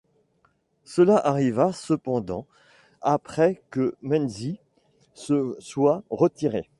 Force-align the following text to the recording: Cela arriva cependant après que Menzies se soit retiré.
Cela 0.83 1.15
arriva 1.17 1.73
cependant 1.73 2.47
après 3.01 3.61
que 3.69 3.93
Menzies 4.01 4.57
se 5.13 5.55
soit 5.59 6.01
retiré. 6.09 6.67